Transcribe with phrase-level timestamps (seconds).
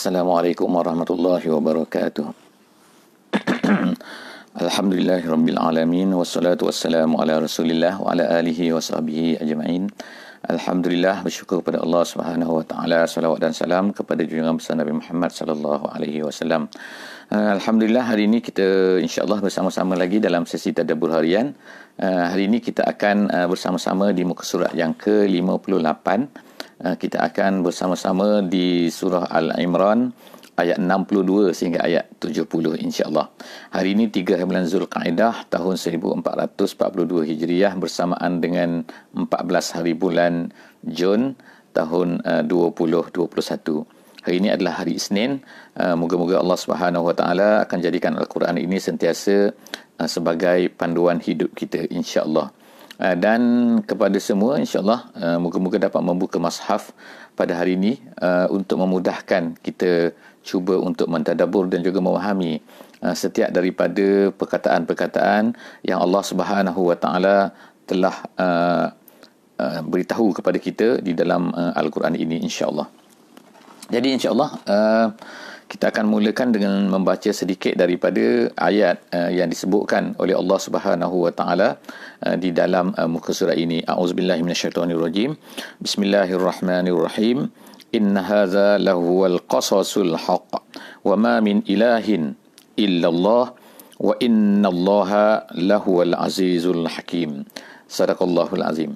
[0.00, 2.24] Assalamualaikum warahmatullahi wabarakatuh.
[4.64, 9.92] Alhamdulillah Rabbil Alamin Wassalatu wassalamu ala rasulillah Wa ala alihi wa sahbihi ajma'in
[10.48, 15.36] Alhamdulillah bersyukur kepada Allah Subhanahu wa taala salawat dan salam kepada junjungan besar Nabi Muhammad
[15.36, 16.72] sallallahu alaihi wasallam.
[17.28, 21.52] Uh, Alhamdulillah hari ini kita insya-Allah bersama-sama lagi dalam sesi tadabbur harian.
[22.00, 26.08] Uh, hari ini kita akan uh, bersama-sama di muka surat yang ke-58.
[26.80, 30.16] Uh, kita akan bersama-sama di surah Al-Imran
[30.56, 32.48] ayat 62 sehingga ayat 70
[32.80, 33.28] insya-Allah.
[33.68, 41.36] Hari ini 3 bulan Zulkaidah tahun 1442 Hijriah bersamaan dengan 14 hari bulan Jun
[41.76, 43.28] tahun uh, 2021.
[44.24, 45.44] Hari ini adalah hari Isnin.
[45.76, 49.52] Uh, moga-moga Allah Subhanahu Wa Taala akan jadikan Al-Quran ini sentiasa
[50.08, 52.48] sebagai panduan hidup kita insya-Allah.
[53.00, 53.40] Uh, dan
[53.88, 56.92] kepada semua insya-Allah uh, moga-moga dapat membuka mushaf
[57.32, 60.12] pada hari ini uh, untuk memudahkan kita
[60.44, 62.60] cuba untuk mentadabur dan juga memahami
[63.00, 67.56] uh, setiap daripada perkataan-perkataan yang Allah Subhanahu Wa Taala
[67.88, 68.92] telah uh,
[69.88, 72.84] beritahu kepada kita di dalam uh, Al-Quran ini insya-Allah.
[73.88, 75.06] Jadi insya-Allah uh,
[75.69, 81.31] kita akan mulakan dengan membaca sedikit daripada ayat uh, yang disebutkan oleh Allah Subhanahu Wa
[81.33, 81.69] Taala
[82.25, 83.81] uh, di dalam uh, muka surat ini.
[83.83, 85.35] A'udzubillahi minasyaitonirrajim.
[85.81, 87.49] Bismillahirrahmanirrahim.
[87.95, 90.51] إن هذا لهو القصص الحق
[91.07, 92.35] وما من إله
[92.75, 93.45] إلا الله
[93.99, 95.11] وإن الله
[95.55, 97.31] لهو العزيز الحكيم
[97.87, 98.93] صدق الله العظيم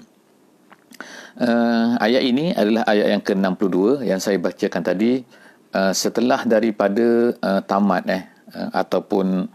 [1.39, 5.23] Uh, ayat ini adalah ayat yang ke-62 yang saya bacakan tadi
[5.75, 8.22] uh, setelah daripada uh, tamat eh
[8.55, 9.50] uh, ataupun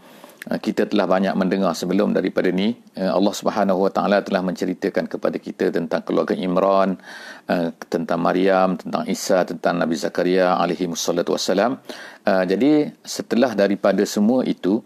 [0.48, 5.04] Eh, kita telah banyak mendengar sebelum daripada ni eh, Allah Subhanahu Wa Taala telah menceritakan
[5.04, 6.96] kepada kita tentang keluarga Imran
[7.44, 11.76] eh, tentang Maryam tentang Isa tentang Nabi Zakaria alaihi wassalam.
[12.24, 14.80] Jadi setelah daripada semua itu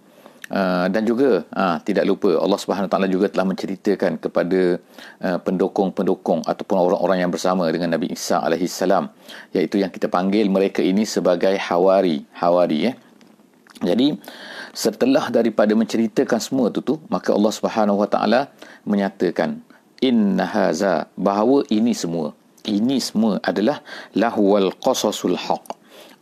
[0.93, 1.41] dan juga
[1.89, 4.77] tidak lupa Allah Subhanahu Taala juga telah menceritakan kepada
[5.41, 9.09] pendukung-pendukung ataupun orang-orang yang bersama dengan Nabi Isa alaihi salam
[9.57, 12.95] iaitu yang kita panggil mereka ini sebagai hawari hawari eh
[13.81, 14.21] jadi
[14.77, 18.41] setelah daripada menceritakan semua itu tu maka Allah Subhanahu Wa Taala
[18.85, 19.65] menyatakan
[20.05, 23.81] inna haza bahawa ini semua ini semua adalah
[24.17, 25.65] lahwal qasasul haq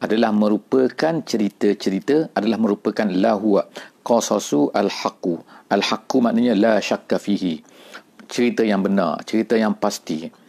[0.02, 3.62] adalah merupakan cerita-cerita adalah merupakan lahwa
[4.02, 5.38] qasasu al haqu
[5.70, 7.62] al haqu maknanya la syakka fihi
[8.26, 10.42] cerita yang benar cerita yang pasti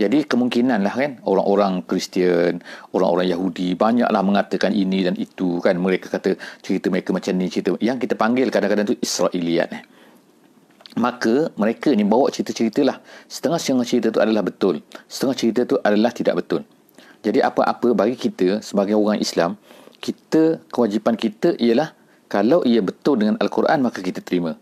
[0.00, 2.64] jadi kemungkinan lah kan orang-orang Kristian,
[2.96, 7.76] orang-orang Yahudi banyaklah mengatakan ini dan itu kan mereka kata cerita mereka macam ni cerita
[7.84, 9.84] yang kita panggil kadang-kadang tu Israeliat eh.
[10.96, 12.98] Maka mereka ni bawa cerita-cerita lah.
[13.30, 14.82] Setengah-setengah cerita tu adalah betul.
[15.06, 16.66] Setengah cerita tu adalah tidak betul.
[17.25, 19.57] Jadi apa-apa bagi kita sebagai orang Islam,
[19.99, 21.95] kita kewajipan kita ialah
[22.29, 24.53] kalau ia betul dengan Al-Quran maka kita terima.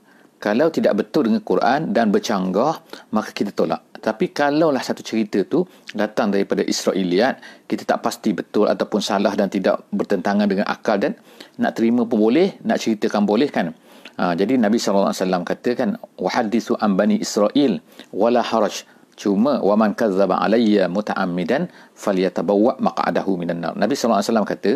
[0.44, 2.84] Kalau tidak betul dengan Quran dan bercanggah
[3.16, 3.80] maka kita tolak.
[4.04, 5.64] Tapi kalaulah satu cerita tu
[5.96, 11.16] datang daripada Israeliat, kita tak pasti betul ataupun salah dan tidak bertentangan dengan akal dan
[11.56, 13.72] nak terima pun boleh, nak ceritakan boleh kan.
[14.20, 15.16] Ha, jadi Nabi SAW
[15.48, 17.74] katakan, وَحَدِّثُ أَنْ بَنِي إِسْرَائِيل
[18.12, 18.76] وَلَا حَرَجْ
[19.19, 21.67] Cuma waman kadzaba alayya muta'ammidan
[21.99, 23.75] falyatabawwa maq'adahu minan nar.
[23.75, 24.71] Nabi sallallahu alaihi wasallam kata,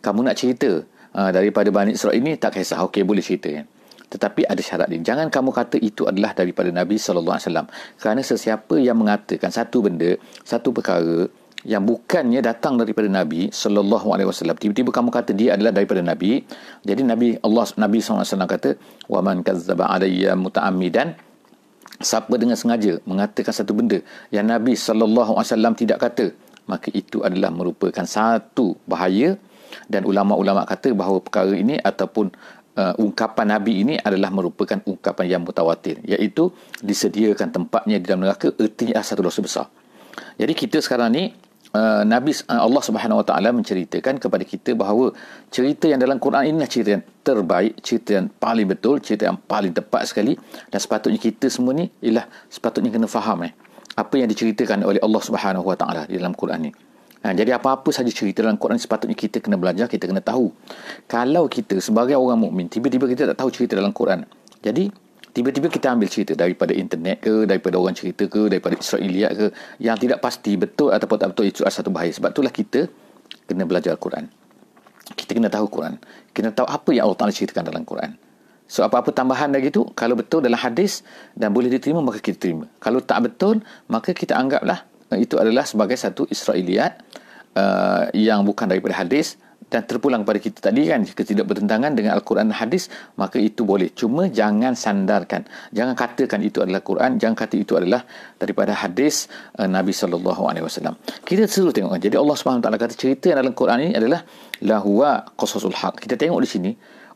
[0.00, 0.70] kamu nak cerita
[1.12, 3.68] uh, daripada Bani Israel ini tak kisah, okey boleh cerita kan.
[4.12, 5.00] Tetapi ada syarat dia.
[5.00, 7.68] Jangan kamu kata itu adalah daripada Nabi sallallahu alaihi wasallam.
[8.00, 11.28] Kerana sesiapa yang mengatakan satu benda, satu perkara
[11.62, 16.42] yang bukannya datang daripada Nabi sallallahu alaihi wasallam, tiba-tiba kamu kata dia adalah daripada Nabi,
[16.80, 18.76] jadi Nabi Allah Nabi wasallam kata,
[19.06, 21.31] "Wa man kazzaba alayya muta'ammidan"
[22.02, 24.02] Siapa dengan sengaja mengatakan satu benda
[24.34, 26.34] yang Nabi sallallahu alaihi wasallam tidak kata,
[26.66, 29.38] maka itu adalah merupakan satu bahaya
[29.88, 32.28] dan ulama-ulama kata bahawa perkara ini ataupun
[32.76, 36.52] uh, ungkapan Nabi ini adalah merupakan ungkapan yang mutawatir iaitu
[36.84, 39.66] disediakan tempatnya di dalam neraka ertinya satu dosa besar.
[40.36, 41.32] Jadi kita sekarang ni
[41.74, 45.12] uh, Nabi uh, Allah Subhanahu Wa Taala menceritakan kepada kita bahawa
[45.48, 49.72] cerita yang dalam Quran inilah cerita yang terbaik, cerita yang paling betul, cerita yang paling
[49.72, 50.36] tepat sekali
[50.68, 53.52] dan sepatutnya kita semua ni ialah sepatutnya kena faham eh
[53.92, 56.72] apa yang diceritakan oleh Allah Subhanahu Wa Taala di dalam Quran ini.
[57.22, 60.50] Ha, jadi apa-apa saja cerita dalam Quran sepatutnya kita kena belajar, kita kena tahu.
[61.06, 64.26] Kalau kita sebagai orang mukmin tiba-tiba kita tak tahu cerita dalam Quran.
[64.58, 64.90] Jadi
[65.32, 69.46] tiba-tiba kita ambil cerita daripada internet ke, daripada orang cerita ke, daripada Israeliat ke
[69.80, 72.12] yang tidak pasti betul ataupun tak betul itu adalah satu bahaya.
[72.12, 72.86] Sebab itulah kita
[73.48, 74.28] kena belajar Quran.
[75.16, 75.96] Kita kena tahu Quran.
[76.36, 78.14] Kena tahu apa yang Allah Taala ceritakan dalam Quran.
[78.72, 81.04] So apa-apa tambahan lagi tu kalau betul dalam hadis
[81.36, 82.64] dan boleh diterima maka kita terima.
[82.80, 86.96] Kalau tak betul maka kita anggaplah itu adalah sebagai satu Israeliat
[87.52, 89.36] uh, yang bukan daripada hadis
[89.70, 93.62] dan terpulang pada kita tadi kan jika tidak bertentangan dengan Al-Quran dan hadis maka itu
[93.62, 93.92] boleh.
[93.94, 95.46] Cuma jangan sandarkan.
[95.70, 98.02] Jangan katakan itu adalah Quran jangan kata itu adalah
[98.40, 99.30] daripada hadis
[99.60, 100.94] uh, Nabi sallallahu alaihi wasallam.
[101.22, 104.20] Kita selalu tengok jadi Allah Subhanahu taala kata cerita dalam Quran ini adalah
[104.64, 106.02] lahwa qasasul haq.
[106.02, 106.70] Kita tengok di sini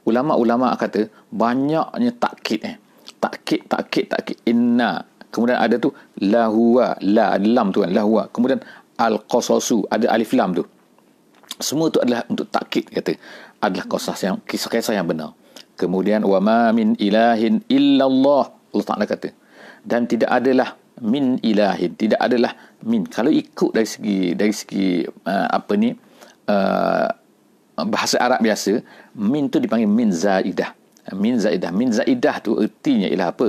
[0.07, 2.77] ulama-ulama kata banyaknya takkid eh.
[3.17, 5.03] Takkid takkid takkid inna.
[5.33, 8.61] Kemudian ada tu lahwa la lam tu kan lahwa kemudian
[8.97, 10.65] al-qasasu ada alif lam tu
[11.59, 13.17] semua itu adalah untuk takkid kata
[13.61, 15.33] adalah kisah yang kisah-kisah yang benar.
[15.77, 19.33] Kemudian wa ma min ilahin illallah Allah Taala kata.
[19.87, 22.53] Dan tidak adalah min ilahin, tidak adalah
[22.85, 23.05] min.
[23.05, 25.93] Kalau ikut dari segi dari segi uh, apa ni
[26.49, 27.09] uh,
[27.85, 28.81] bahasa Arab biasa,
[29.21, 30.73] min tu dipanggil min zaidah.
[31.15, 33.49] Min zaidah, min zaidah tu ertinya ialah apa?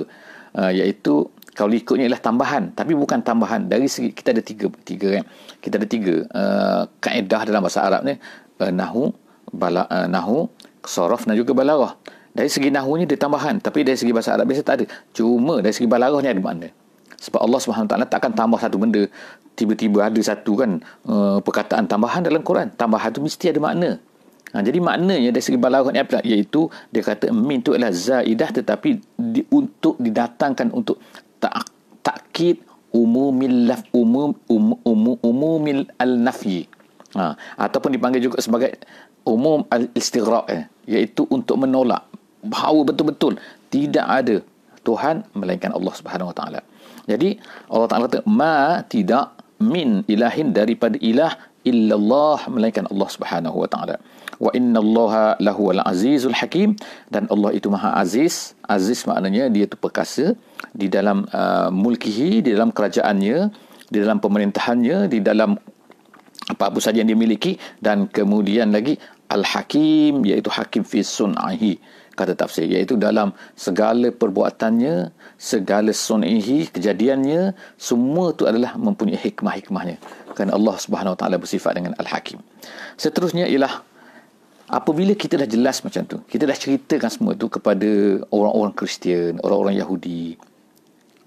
[0.57, 1.27] Uh, iaitu
[1.57, 2.69] kalau ikutnya ialah tambahan.
[2.77, 3.65] Tapi bukan tambahan.
[3.65, 5.23] Dari segi kita ada tiga tiga kan.
[5.57, 8.13] Kita ada tiga uh, kaedah dalam bahasa Arab ni.
[8.61, 9.09] Uh, nahu
[9.49, 10.45] bala uh, nahu
[10.85, 11.97] sorof dan juga balarah
[12.37, 13.57] dari segi nahunya dia tambahan.
[13.57, 14.85] Tapi dari segi bahasa Arab biasa tak ada.
[15.17, 16.69] Cuma dari segi balarah ni ada makna.
[17.17, 19.09] Sebab Allah Subhanahu taala takkan tambah satu benda.
[19.57, 20.77] Tiba-tiba ada satu kan
[21.09, 22.69] uh, perkataan tambahan dalam Quran.
[22.77, 23.97] Tambahan tu mesti ada makna.
[24.55, 28.47] Ha, jadi maknanya dari segi balaghah ni apa iaitu dia kata min tu adalah zaidah
[28.47, 31.03] tetapi di, untuk didatangkan untuk
[31.43, 31.67] tak
[32.01, 32.61] takkid
[32.95, 36.65] umumil laf umum um, umum umumil al nafyi
[37.13, 38.79] ha, ataupun dipanggil juga sebagai
[39.27, 42.07] umum al istighraq eh, iaitu untuk menolak
[42.47, 43.35] bahawa betul-betul.
[43.67, 44.39] Tidak ada
[44.87, 46.59] Tuhan melainkan Allah Subhanahu Wa Taala.
[47.03, 47.35] Jadi
[47.67, 51.35] Allah Taala kata ma tidak min ilahin daripada ilah
[51.67, 53.95] illallah melainkan Allah Subhanahu Wa Taala.
[54.37, 56.79] Wa inna allaha lahu al azizul hakim.
[57.11, 58.55] Dan Allah itu maha aziz.
[58.63, 60.37] Aziz maknanya dia itu perkasa
[60.73, 63.37] di dalam uh, mulkihi di dalam kerajaannya
[63.87, 65.55] di dalam pemerintahannya di dalam
[66.47, 68.95] apa-apa saja yang dia miliki dan kemudian lagi
[69.27, 71.79] al hakim iaitu hakim fi sun'ihi
[72.15, 79.99] kata tafsir iaitu dalam segala perbuatannya segala sun'ihi kejadiannya semua itu adalah mempunyai hikmah-hikmahnya.
[80.33, 82.39] Kerana Allah Subhanahu wa taala bersifat dengan al hakim
[82.95, 83.83] seterusnya ialah
[84.67, 89.79] Apabila kita dah jelas macam tu, kita dah ceritakan semua tu kepada orang-orang Kristian, orang-orang
[89.79, 90.35] Yahudi,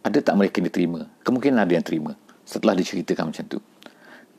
[0.00, 1.00] ada tak mereka yang diterima?
[1.24, 2.12] Kemungkinan ada yang terima
[2.48, 3.58] setelah diceritakan macam tu.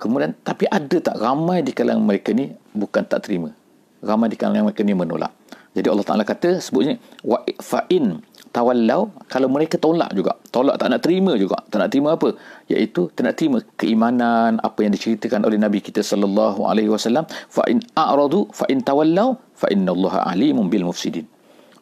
[0.02, 3.54] Kemudian, tapi ada tak ramai di kalangan mereka ni bukan tak terima?
[4.02, 5.30] Ramai di kalangan mereka ni menolak.
[5.72, 8.20] Jadi Allah Ta'ala kata, sebutnya, wa fa'in
[8.52, 12.36] tawallau kalau mereka tolak juga tolak tak nak terima juga tak nak terima apa
[12.68, 17.64] iaitu tak nak terima keimanan apa yang diceritakan oleh nabi kita sallallahu alaihi wasallam fa
[17.72, 21.24] in a'radu fa in tawallau fa innallaha alimun bil mufsidin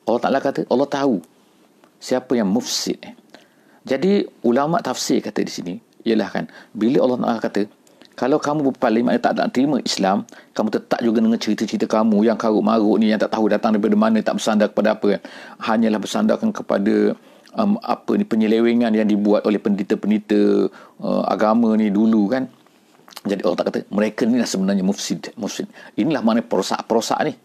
[0.05, 1.17] Allah Taala kata Allah tahu
[1.97, 3.01] siapa yang mufsid
[3.89, 5.74] jadi ulama tafsir kata di sini
[6.06, 6.45] ialah kan
[6.77, 7.62] bila Allah Taala kata
[8.19, 12.36] kalau kamu berpaling maknanya tak nak terima Islam, kamu tetap juga dengan cerita-cerita kamu yang
[12.36, 15.21] karut marut ni yang tak tahu datang daripada mana, tak bersandar kepada apa kan.
[15.63, 17.15] Hanyalah bersandarkan kepada
[17.56, 20.68] um, apa ni penyelewengan yang dibuat oleh pendeta-pendeta
[21.00, 22.51] uh, agama ni dulu kan.
[23.24, 25.71] Jadi Allah tak kata mereka ni lah sebenarnya mufsid, mufsid.
[25.95, 27.39] Inilah mana perosak-perosak ni.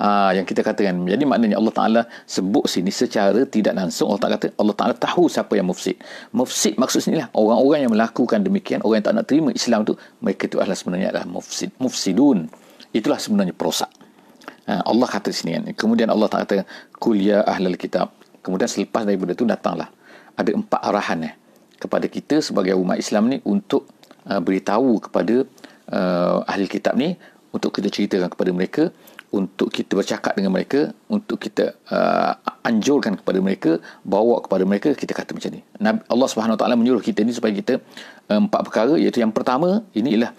[0.00, 1.04] Ha, yang kita katakan.
[1.04, 4.08] Jadi maknanya Allah Taala sebut sini secara tidak langsung.
[4.08, 6.00] Allah Taala kata Allah Taala tahu siapa yang mufsid.
[6.32, 9.92] Mufsid maksud sini lah orang-orang yang melakukan demikian orang yang tak nak terima Islam tu
[10.24, 12.48] mereka itu adalah sebenarnya adalah mufsid mufsidun.
[12.96, 13.92] Itulah sebenarnya perosak.
[14.72, 15.64] Ha, Allah kata sini kan.
[15.76, 16.64] Kemudian Allah Taala kata
[16.96, 18.16] kul ya ahlal kitab.
[18.40, 19.92] Kemudian selepas daripada itu datanglah.
[20.32, 21.34] Ada empat arahan eh,
[21.76, 23.84] kepada kita sebagai umat Islam ni untuk
[24.24, 25.44] uh, beritahu kepada
[25.92, 28.82] uh, ahli kitab ni untuk kita ceritakan kepada mereka
[29.30, 32.34] untuk kita bercakap dengan mereka untuk kita uh,
[32.66, 35.62] anjurkan kepada mereka bawa kepada mereka kita kata macam ni.
[36.10, 37.78] Allah Subhanahu Taala menyuruh kita ni supaya kita
[38.26, 38.98] uh, empat perkara.
[38.98, 40.34] Iaitu yang pertama ini ialah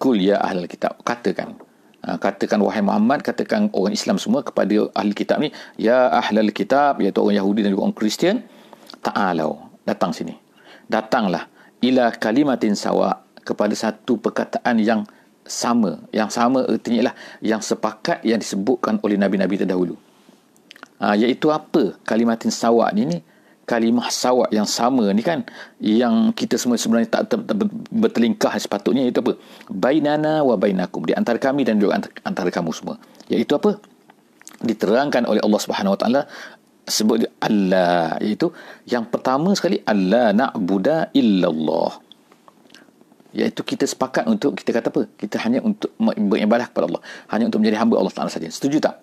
[0.00, 0.96] kul ya ahlul kitab.
[1.04, 1.60] Katakan
[2.08, 7.04] uh, katakan wahai Muhammad katakan orang Islam semua kepada ahli kitab ni ya ahlul kitab
[7.04, 8.40] iaitu orang Yahudi dan juga orang Kristian
[9.04, 9.60] ta'alau.
[9.84, 10.32] Datang sini.
[10.88, 11.52] Datanglah
[11.84, 15.04] ila kalimatin sawa kepada satu perkataan yang
[15.46, 16.02] sama.
[16.14, 19.98] Yang sama artinya ialah yang sepakat yang disebutkan oleh nabi-nabi terdahulu.
[21.02, 21.98] Ha, iaitu apa?
[22.06, 23.18] Kalimatin sawak ni ni
[23.62, 25.46] kalimah sawak yang sama ni kan
[25.78, 27.56] yang kita semua sebenarnya tak ter, ter,
[27.94, 29.38] bertelingkah sepatutnya itu apa?
[29.70, 31.06] Bainana wa bainakum.
[31.06, 32.98] Di antara kami dan juga antara, antara kamu semua.
[33.30, 33.78] Iaitu apa?
[34.62, 36.20] Diterangkan oleh Allah Subhanahu Wa Taala
[36.86, 38.18] sebut Allah.
[38.18, 38.50] Iaitu
[38.90, 42.01] yang pertama sekali Allah na'budu illallah
[43.32, 45.02] iaitu kita sepakat untuk kita kata apa?
[45.16, 47.02] Kita hanya untuk beribadah kepada Allah.
[47.32, 48.48] Hanya untuk menjadi hamba Allah Taala saja.
[48.48, 49.00] Setuju tak?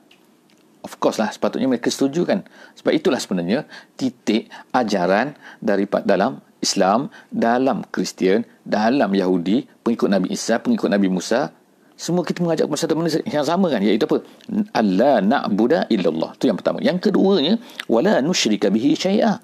[0.80, 2.48] Of course lah sepatutnya mereka setuju kan?
[2.80, 3.68] Sebab itulah sebenarnya
[4.00, 11.52] titik ajaran daripada dalam Islam dalam Kristian dalam Yahudi pengikut Nabi Isa pengikut Nabi Musa
[12.00, 13.84] semua kita mengajak kepada satu benda yang sama kan?
[13.84, 14.24] Iaitu apa?
[14.72, 16.32] Alla na'budu illallah.
[16.40, 16.80] Itu yang pertama.
[16.80, 17.60] Yang keduanya
[17.92, 19.44] wala nusyrika bihi syai'a.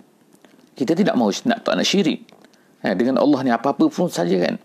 [0.72, 2.24] Kita tidak mahu nak tak nak syirik.
[2.80, 4.56] Ha, dengan Allah ni apa-apa pun saja kan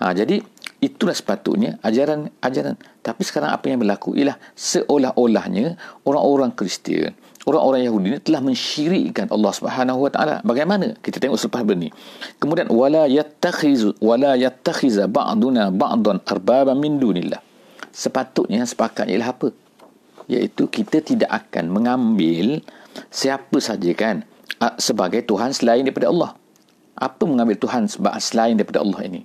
[0.00, 0.42] ha, jadi
[0.82, 8.06] itulah sepatutnya ajaran ajaran tapi sekarang apa yang berlaku ialah seolah-olahnya orang-orang Kristian orang-orang Yahudi
[8.16, 10.40] ini telah mensyirikkan Allah Subhanahu wa taala.
[10.42, 10.96] Bagaimana?
[11.00, 11.92] Kita tengok selepas ini.
[12.40, 17.40] Kemudian wala yattakhizu wala yattakhiza ba'duna ba'dan arbaba min dunillah.
[17.92, 19.52] Sepatutnya sepakat ialah apa?
[20.26, 22.64] Iaitu kita tidak akan mengambil
[23.12, 24.24] siapa saja kan
[24.80, 26.32] sebagai Tuhan selain daripada Allah.
[26.96, 27.90] Apa mengambil Tuhan
[28.22, 29.20] selain daripada Allah ini?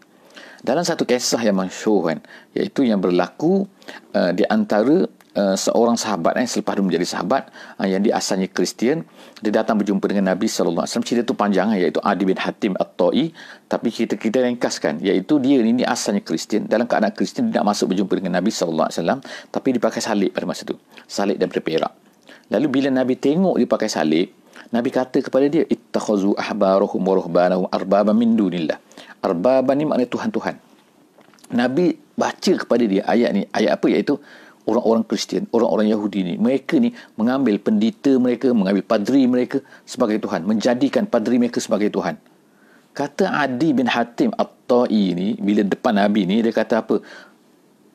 [0.59, 2.19] Dalam satu kisah yang masyhur kan,
[2.51, 3.67] iaitu yang berlaku
[4.15, 8.49] uh, di antara Uh, seorang sahabat eh, selepas dia menjadi sahabat uh, yang dia asalnya
[8.49, 9.05] Kristian
[9.45, 11.05] dia datang berjumpa dengan Nabi sallallahu alaihi wasallam.
[11.05, 13.29] Cerita itu panjang iaitu Adi bin Hatim At-Tai.
[13.69, 16.65] Tapi kita kita ringkaskan iaitu dia ini asalnya Kristian.
[16.65, 19.19] Dalam keadaan Kristian dia nak masuk berjumpa dengan Nabi sallallahu alaihi wasallam
[19.53, 20.75] tapi dia pakai salib pada masa itu
[21.05, 21.93] salib daripada perak.
[22.49, 24.27] Lalu bila Nabi tengok dia pakai salib
[24.73, 28.81] Nabi kata kepada dia ittakhazu ahbarahum wa ruhbanahum arbaba min dunillah
[29.19, 30.55] arbaba ni maknanya tuhan-tuhan
[31.55, 34.19] Nabi baca kepada dia ayat ni ayat apa iaitu
[34.69, 40.45] orang-orang Kristian, orang-orang Yahudi ni, mereka ni mengambil pendeta mereka, mengambil padri mereka sebagai Tuhan,
[40.45, 42.21] menjadikan padri mereka sebagai Tuhan.
[42.93, 47.01] Kata Adi bin Hatim At-Ta'i ni, bila depan Nabi ni, dia kata apa?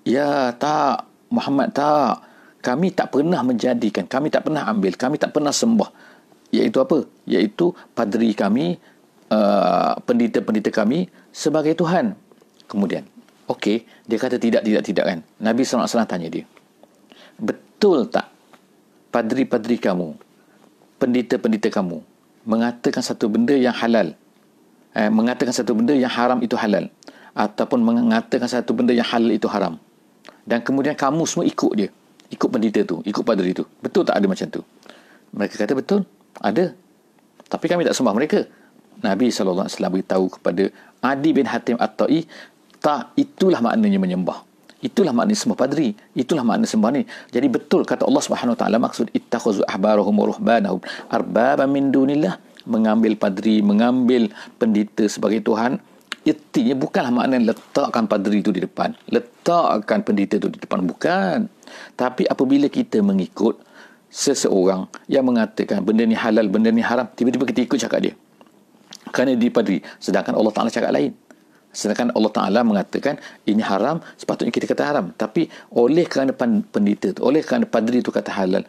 [0.02, 1.06] Ya, tak.
[1.30, 2.26] Muhammad, tak.
[2.64, 5.90] Kami tak pernah menjadikan, kami tak pernah ambil, kami tak pernah sembah.
[6.54, 7.04] Iaitu apa?
[7.28, 8.80] Iaitu padri kami,
[9.30, 12.16] uh, pendeta-pendeta kami sebagai Tuhan.
[12.64, 13.04] Kemudian,
[13.46, 15.18] okey, dia kata tidak, tidak, tidak kan.
[15.38, 16.44] Nabi SAW tanya dia
[17.38, 18.30] betul tak
[19.10, 20.14] padri-padri kamu
[20.98, 22.02] pendeta-pendeta kamu
[22.46, 24.14] mengatakan satu benda yang halal
[24.94, 26.86] eh, mengatakan satu benda yang haram itu halal
[27.34, 29.76] ataupun mengatakan satu benda yang halal itu haram?
[30.44, 31.88] Dan kemudian kamu semua ikut dia
[32.30, 33.66] ikut pendeta tu ikut padri tu.
[33.82, 34.60] Betul tak ada macam tu?
[35.34, 36.00] Mereka kata betul
[36.38, 36.72] ada.
[37.44, 38.48] Tapi kami tak sembah mereka
[39.02, 40.70] Nabi SAW beritahu kepada
[41.00, 42.28] Adi bin Hatim At-Ta'i
[42.78, 44.44] tak itulah maknanya menyembah
[44.84, 45.96] Itulah makna sembah padri.
[46.12, 47.08] Itulah makna sembah ni.
[47.32, 52.36] Jadi betul kata Allah Subhanahu Taala maksud ittakhazu ahbarahum wa ruhbanahum arbaba min dunillah
[52.68, 54.28] mengambil padri, mengambil
[54.60, 55.80] pendeta sebagai tuhan.
[56.24, 58.92] Artinya bukanlah makna letakkan padri itu di depan.
[59.08, 61.48] Letakkan pendeta itu di depan bukan.
[61.96, 63.56] Tapi apabila kita mengikut
[64.12, 68.14] seseorang yang mengatakan benda ni halal, benda ni haram, tiba-tiba kita ikut cakap dia.
[69.14, 69.78] Kerana di padri.
[70.02, 71.14] Sedangkan Allah Taala cakap lain.
[71.74, 73.18] Sedangkan Allah Ta'ala mengatakan
[73.50, 75.10] ini haram, sepatutnya kita kata haram.
[75.10, 76.30] Tapi oleh kerana
[76.70, 78.62] pendeta itu, oleh kerana padri itu kata halal,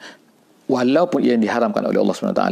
[0.65, 2.43] walaupun ia diharamkan oleh Allah SWT,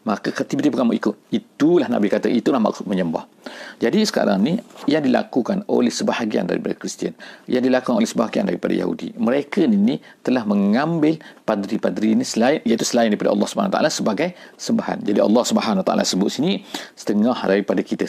[0.00, 1.14] maka tiba-tiba kamu ikut.
[1.28, 3.28] Itulah Nabi kata, itulah maksud menyembah.
[3.76, 4.56] Jadi sekarang ni,
[4.88, 7.12] yang dilakukan oleh sebahagian daripada Kristian,
[7.44, 13.12] yang dilakukan oleh sebahagian daripada Yahudi, mereka ini telah mengambil padri-padri ini selain, iaitu selain
[13.12, 15.04] daripada Allah SWT sebagai sembahan.
[15.04, 16.64] Jadi Allah SWT sebut sini,
[16.96, 18.08] setengah daripada kita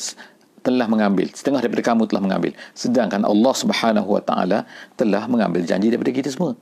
[0.62, 5.90] telah mengambil setengah daripada kamu telah mengambil sedangkan Allah Subhanahu wa taala telah mengambil janji
[5.90, 6.54] daripada kita semua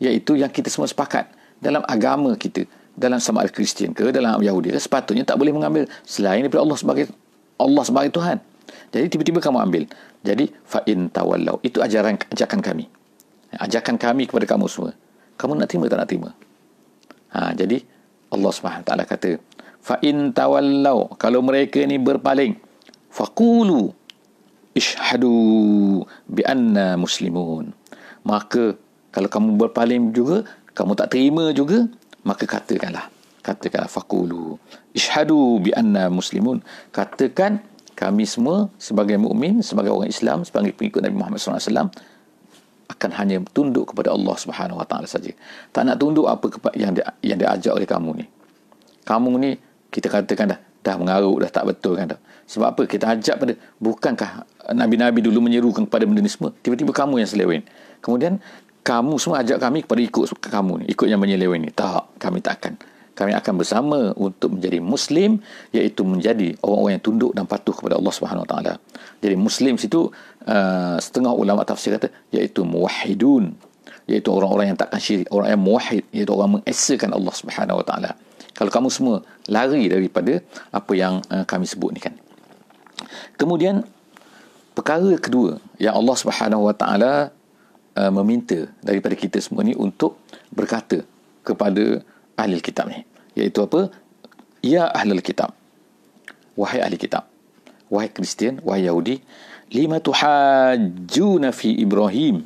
[0.00, 1.28] iaitu yang kita semua sepakat
[1.60, 5.88] dalam agama kita dalam sama ada Kristian ke dalam Yahudi ke sepatutnya tak boleh mengambil
[6.04, 7.04] selain daripada Allah sebagai
[7.56, 8.36] Allah sebagai Tuhan.
[8.92, 9.84] Jadi tiba-tiba kamu ambil.
[10.22, 12.84] Jadi fa in tawallau itu ajaran ajakan kami.
[13.56, 14.92] Ajakan kami kepada kamu semua.
[15.40, 16.30] Kamu nak terima tak nak terima?
[17.32, 17.80] Ha jadi
[18.32, 19.40] Allah Subhanahu taala kata
[19.80, 22.60] fa in tawallau kalau mereka ni berpaling
[23.08, 23.92] faqulu
[24.76, 27.72] ishhadu bi anna muslimun.
[28.22, 28.76] Maka
[29.10, 31.88] kalau kamu berpaling juga kamu tak terima juga
[32.22, 33.10] maka katakanlah
[33.42, 34.58] katakanlah faqulu
[34.94, 36.62] ishhadu bi anna muslimun
[36.94, 37.62] katakan
[37.98, 41.90] kami semua sebagai mukmin sebagai orang Islam sebagai pengikut Nabi Muhammad SAW
[42.92, 45.32] akan hanya tunduk kepada Allah Subhanahu Wa Taala saja.
[45.72, 46.44] Tak nak tunduk apa
[46.76, 48.26] yang dia, yang diajak oleh kamu ni.
[49.08, 49.56] Kamu ni
[49.88, 52.20] kita katakan dah dah mengaruk dah tak betul kan dah.
[52.46, 52.82] Sebab apa?
[52.84, 54.44] Kita ajak pada bukankah
[54.76, 56.52] Nabi-Nabi dulu menyerukan kepada benda ni semua?
[56.60, 57.62] Tiba-tiba kamu yang seleweng.
[58.02, 58.42] Kemudian
[58.82, 61.70] kamu semua ajak kami kepada ikut kamu ni, ikut yang menyeleweng ni.
[61.70, 62.74] Tak, kami tak akan.
[63.12, 65.38] Kami akan bersama untuk menjadi Muslim
[65.70, 68.72] iaitu menjadi orang-orang yang tunduk dan patuh kepada Allah Subhanahu Wa Taala.
[69.20, 70.08] Jadi Muslim situ
[70.48, 73.52] uh, setengah ulama tafsir kata iaitu muwahhidun
[74.08, 78.10] iaitu orang-orang yang takkan syirik, orang yang muwahhid iaitu orang mengesakan Allah Subhanahu Wa Taala.
[78.56, 80.40] Kalau kamu semua lari daripada
[80.72, 82.16] apa yang uh, kami sebut ni kan.
[83.36, 83.84] Kemudian
[84.72, 87.12] perkara kedua yang Allah Subhanahu Wa Taala
[87.96, 90.20] uh, meminta daripada kita semua ni untuk
[90.52, 91.04] berkata
[91.42, 92.00] kepada
[92.38, 93.04] ahli kitab ni
[93.38, 93.88] iaitu apa?
[94.62, 95.56] Ya ahli kitab.
[96.54, 97.26] Wahai ahli kitab.
[97.92, 99.20] Wahai Kristian, wahai Yahudi,
[99.72, 102.44] lima tuhajjuna fi Ibrahim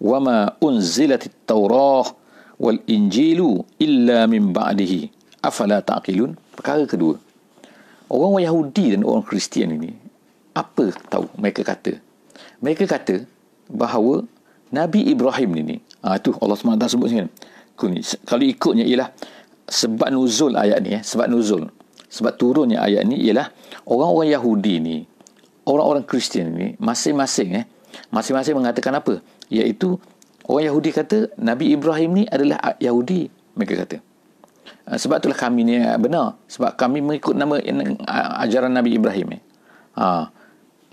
[0.00, 2.12] wa ma unzilat at-taurah
[2.60, 5.08] wal injilu illa min ba'dihi
[5.40, 7.16] afala taqilun perkara kedua
[8.12, 9.96] orang Yahudi dan orang Kristian ini
[10.52, 11.96] apa tahu mereka kata
[12.60, 13.24] mereka kata
[13.72, 14.28] bahawa
[14.74, 17.30] Nabi Ibrahim ini ah tu Allah SWT sebut sini.
[18.26, 19.14] Kalau ikutnya ialah
[19.70, 21.70] sebab nuzul ayat ni eh, sebab nuzul
[22.10, 23.50] sebab turunnya ayat ni ialah
[23.86, 24.96] orang-orang Yahudi ni
[25.66, 27.64] orang-orang Kristian ni masing-masing eh
[28.10, 29.22] masing-masing mengatakan apa?
[29.48, 29.98] Iaitu
[30.46, 33.96] orang Yahudi kata Nabi Ibrahim ni adalah Yahudi mereka kata.
[34.84, 36.36] Ah, sebab itulah kami ni benar.
[36.48, 37.60] Sebab kami mengikut nama
[38.44, 39.42] ajaran Nabi Ibrahim eh.
[39.96, 40.28] ha,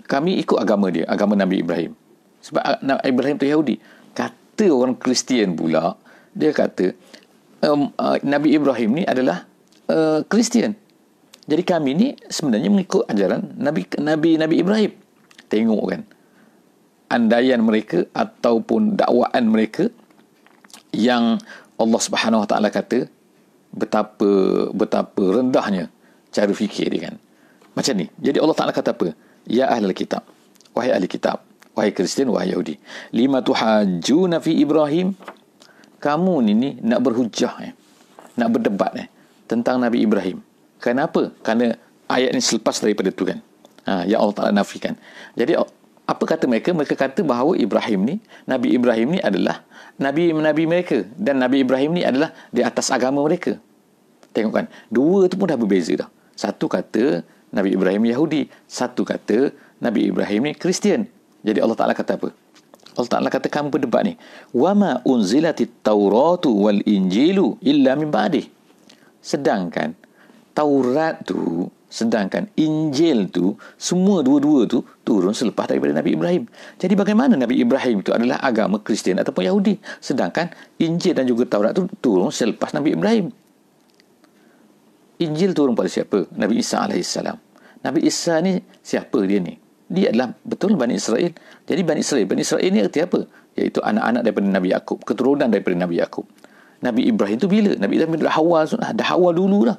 [0.06, 1.92] kami ikut agama dia agama Nabi Ibrahim
[2.42, 3.78] sebab Nabi Ibrahim tu Yahudi
[4.12, 5.94] kata orang Kristian pula
[6.34, 6.92] dia kata
[7.64, 9.46] um, uh, Nabi Ibrahim ni adalah
[9.88, 10.74] uh, Kristian.
[10.74, 10.80] Uh,
[11.42, 14.92] Jadi kami ni sebenarnya mengikut ajaran Nabi Nabi Nabi Ibrahim.
[15.50, 16.02] Tengok kan.
[17.10, 19.90] Andaian mereka ataupun dakwaan mereka
[20.94, 21.42] yang
[21.76, 23.10] Allah Subhanahu Wa Taala kata
[23.74, 24.30] betapa
[24.72, 25.90] betapa rendahnya
[26.30, 27.14] cara fikir dia kan.
[27.74, 28.06] Macam ni.
[28.22, 29.12] Jadi Allah Taala kata apa?
[29.44, 30.22] Ya ahli kitab.
[30.72, 31.42] Wahai ahli kitab.
[31.72, 32.76] Wahai Kristian, wahai Yahudi.
[33.16, 35.16] Lima tuhajuna fi Ibrahim?
[36.02, 37.72] Kamu ni ni nak berhujah eh.
[38.36, 39.06] nak berdebat eh
[39.48, 40.42] tentang Nabi Ibrahim.
[40.82, 41.30] Kenapa?
[41.40, 41.78] Kerana
[42.10, 43.38] ayat ni selepas daripada tu kan?
[43.86, 44.98] Ha, ya Allah Ta'ala nafikan.
[45.38, 45.54] Jadi
[46.02, 46.74] apa kata mereka?
[46.74, 49.62] Mereka kata bahawa Ibrahim ni Nabi Ibrahim ni adalah
[49.96, 51.06] Nabi-Nabi mereka.
[51.14, 53.56] Dan Nabi Ibrahim ni adalah di atas agama mereka.
[54.34, 54.66] Tengok kan?
[54.90, 56.08] Dua tu pun dah berbeza dah.
[56.34, 57.22] Satu kata
[57.54, 58.50] Nabi Ibrahim Yahudi.
[58.66, 61.06] Satu kata Nabi Ibrahim ni Kristian
[61.42, 62.28] jadi Allah Taala kata apa?
[62.98, 64.14] Allah Taala kata kamu berdebat ni.
[64.54, 68.10] Wama unzilatit tauratu wal injilu illa min.
[69.22, 69.94] Sedangkan
[70.52, 76.42] Taurat tu sedangkan Injil tu semua dua-dua tu turun selepas daripada Nabi Ibrahim.
[76.76, 81.72] Jadi bagaimana Nabi Ibrahim itu adalah agama Kristian ataupun Yahudi sedangkan Injil dan juga Taurat
[81.72, 83.28] tu turun selepas Nabi Ibrahim.
[85.20, 86.28] Injil turun pada siapa?
[86.36, 87.36] Nabi Isa alaihissalam.
[87.84, 89.61] Nabi Isa ni siapa dia ni?
[89.92, 91.30] Dia adalah betul Bani Israel.
[91.68, 93.28] Jadi Bani Israel, Bani Israel ni erti apa?
[93.52, 96.24] Iaitu anak-anak daripada Nabi Yakub, keturunan daripada Nabi Yakub.
[96.82, 97.76] Nabi Ibrahim tu bila?
[97.76, 99.78] Nabi Ibrahim dah Hawa, dah Hawa dulu lah.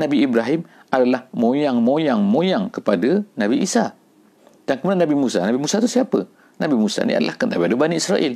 [0.00, 3.92] Nabi Ibrahim adalah moyang-moyang-moyang kepada Nabi Isa.
[4.64, 5.44] Dan kemudian Nabi Musa.
[5.44, 6.24] Nabi Musa tu siapa?
[6.58, 8.34] Nabi Musa ni adalah daripada Bani Israel.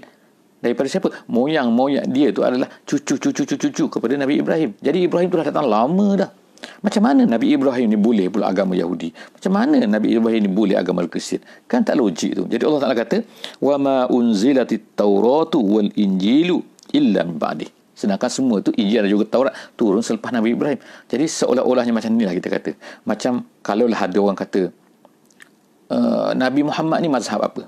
[0.62, 1.09] Daripada siapa?
[1.26, 4.78] Moyang-moyang dia tu adalah cucu-cucu-cucu kepada Nabi Ibrahim.
[4.78, 6.31] Jadi Ibrahim tu dah datang lama dah.
[6.83, 9.11] Macam mana Nabi Ibrahim ni boleh pula agama Yahudi?
[9.11, 11.42] Macam mana Nabi Ibrahim ni boleh agama Kristian?
[11.66, 12.44] Kan tak logik tu.
[12.46, 13.22] Jadi Allah Taala kata,
[13.59, 16.62] "Wa ma unzilatit Tauratu wal Injilu
[16.94, 20.81] illa min ba'di." Sedangkan semua tu Injil dan juga Taurat turun selepas Nabi Ibrahim.
[21.07, 22.70] Jadi seolah-olahnya macam inilah kita kata.
[23.07, 24.75] Macam kalau lah ada orang kata
[25.92, 27.62] uh, Nabi Muhammad ni mazhab apa?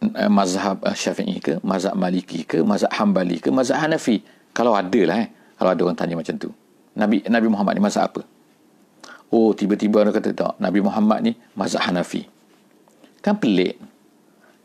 [0.00, 4.22] Uh, mazhab uh, Syafi'i ke, mazhab Maliki ke, mazhab Hambali ke, mazhab Hanafi.
[4.56, 5.28] Kalau ada lah eh.
[5.56, 6.52] Kalau ada orang tanya macam tu.
[6.96, 8.22] Nabi Nabi Muhammad ni mazhab apa?
[9.28, 10.54] Oh, tiba-tiba orang kata tak.
[10.56, 12.24] Nabi Muhammad ni mazhab Hanafi.
[13.20, 13.76] Kan pelik.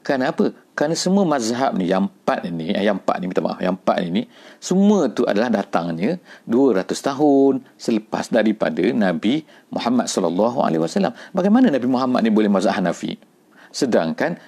[0.02, 0.50] Kenapa?
[0.74, 4.02] Kerana semua mazhab ni, yang empat ni, eh, yang empat ni, minta maaf, yang empat
[4.10, 4.26] ni,
[4.58, 6.18] semua tu adalah datangnya
[6.50, 11.14] 200 tahun selepas daripada Nabi Muhammad wasallam.
[11.38, 13.14] Bagaimana Nabi Muhammad ni boleh mazhab Hanafi?
[13.70, 14.42] Sedangkan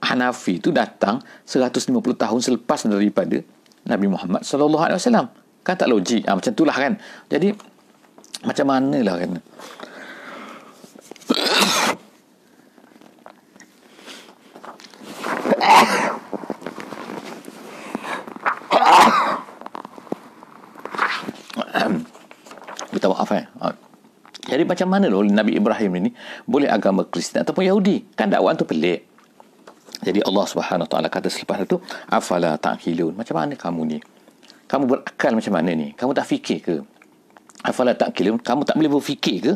[0.00, 3.44] Hanafi tu datang 150 tahun selepas daripada
[3.84, 5.28] Nabi Muhammad sallallahu alaihi wasallam.
[5.68, 6.24] Kan tak logik.
[6.24, 6.96] Ha, macam itulah kan.
[7.28, 7.52] Jadi,
[8.40, 9.36] macam mana lah kan.
[22.88, 23.44] Minta maaf eh.
[23.60, 23.76] Ha.
[24.48, 26.10] Jadi macam mana loh Nabi Ibrahim ini
[26.48, 28.16] boleh agama Kristian ataupun Yahudi?
[28.16, 29.04] Kan dakwaan tu pelik.
[30.00, 31.76] Jadi Allah Subhanahu Wa Taala kata selepas itu,
[32.08, 33.12] afala ta'qilun.
[33.12, 34.00] Macam mana kamu ni?
[34.68, 35.96] Kamu berakal macam mana ni?
[35.96, 36.76] Kamu tak fikir ke?
[37.64, 38.36] Afala tak kilim?
[38.38, 39.52] Kamu tak boleh berfikir ke?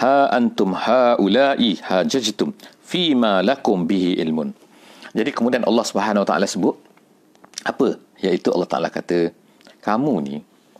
[0.00, 4.56] Ha antum haula'i hajajtum fima lakum bihi ilmun.
[5.12, 6.74] Jadi kemudian Allah Subhanahu Wa Taala sebut
[7.68, 8.00] apa?
[8.24, 9.30] Iaitu Allah Taala kata
[9.84, 10.36] kamu ni,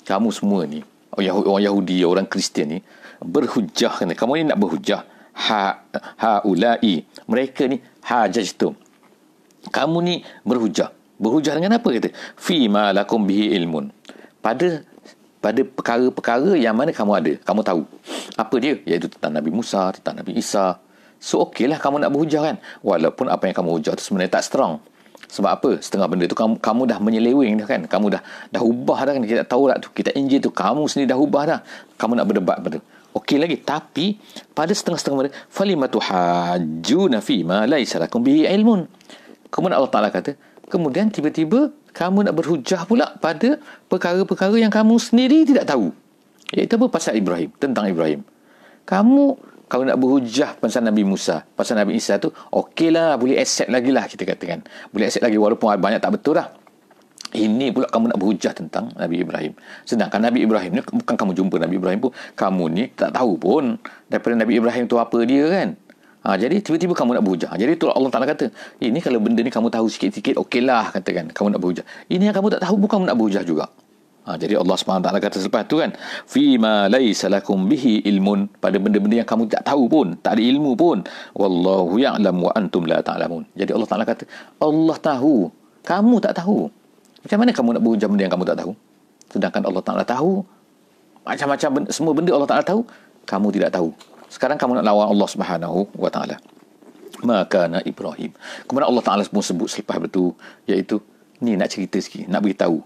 [0.09, 0.83] kamu semua ni,
[1.15, 2.79] orang Yahudi, orang Kristian ni
[3.23, 4.11] berhujah kan?
[4.11, 5.03] Kamu ni nak berhujah.
[5.49, 5.87] Ha
[6.19, 7.07] haula'i.
[7.31, 8.75] Mereka ni hajajtum.
[9.71, 10.91] Kamu ni berhujah.
[11.19, 12.15] Berhujah dengan apa kata?
[12.39, 13.91] Fi ma lakum bihi ilmun.
[14.39, 14.87] Pada
[15.39, 17.83] pada perkara-perkara yang mana kamu ada, kamu tahu.
[18.35, 18.75] Apa dia?
[18.83, 20.79] Iaitu tentang Nabi Musa, tentang Nabi Isa.
[21.19, 22.57] So okeylah kamu nak berhujah kan?
[22.83, 24.79] Walaupun apa yang kamu hujah tu sebenarnya tak strong.
[25.29, 25.71] Sebab apa?
[25.83, 27.81] Setengah benda tu kamu, kamu dah menyeleweng dah kan?
[27.85, 28.23] Kamu dah
[28.55, 29.23] dah ubah dah kan?
[29.27, 29.89] Kita tahu tak tu.
[29.91, 31.61] Kita Injil tu kamu sendiri dah ubah dah.
[31.99, 32.79] Kamu nak berdebat pada.
[33.19, 34.21] Okey lagi tapi
[34.55, 38.87] pada setengah-setengah mereka falimatu hajjuna fi ma laisa lakum bihi ilmun.
[39.49, 40.37] Kemudian Allah Taala kata,
[40.69, 43.59] kemudian tiba-tiba kamu nak berhujah pula pada
[43.91, 45.91] perkara-perkara yang kamu sendiri tidak tahu.
[46.55, 48.25] Iaitu apa pasal Ibrahim, tentang Ibrahim.
[48.89, 49.37] Kamu
[49.69, 54.09] kalau nak berhujah pasal Nabi Musa, pasal Nabi Isa tu, okeylah, boleh accept lagi lah
[54.09, 54.65] kita katakan.
[54.89, 56.49] Boleh accept lagi walaupun banyak tak betul lah.
[57.29, 59.53] Ini pula kamu nak berhujah tentang Nabi Ibrahim.
[59.85, 62.13] Sedangkan Nabi Ibrahim ni bukan kamu jumpa Nabi Ibrahim pun.
[62.33, 63.77] Kamu ni tak tahu pun
[64.09, 65.77] daripada Nabi Ibrahim tu apa dia kan.
[66.19, 67.55] Ha, jadi tiba-tiba kamu nak berhujah.
[67.55, 68.51] Jadi tu Allah Ta'ala kata,
[68.83, 71.87] ini kalau benda ni kamu tahu sikit-sikit, okeylah katakan kamu nak berhujah.
[72.11, 73.71] Ini yang kamu tak tahu pun kamu nak berhujah juga.
[74.29, 75.97] Ha, jadi Allah SWT kata selepas tu kan,
[76.29, 78.51] Fima laysa lakum bihi ilmun.
[78.61, 81.01] Pada benda-benda yang kamu tak tahu pun, tak ada ilmu pun.
[81.97, 83.49] Ya'lam wa antum la ta'lamun.
[83.57, 84.29] Jadi Allah Ta'ala kata,
[84.61, 85.49] Allah tahu,
[85.87, 86.69] kamu tak tahu.
[87.25, 88.73] Macam mana kamu nak berhujah benda yang kamu tak tahu?
[89.33, 90.45] Sedangkan Allah Ta'ala tahu,
[91.25, 92.85] macam-macam benda, semua benda Allah Ta'ala tahu,
[93.25, 93.89] kamu tidak tahu.
[94.29, 96.37] Sekarang kamu nak lawan Allah Subhanahu wa Ta'ala.
[97.25, 98.31] Maka nak Ibrahim.
[98.69, 100.37] Kemudian Allah Ta'ala pun sebut selepas itu,
[100.69, 101.01] iaitu,
[101.43, 102.85] ni nak cerita sikit, nak beritahu.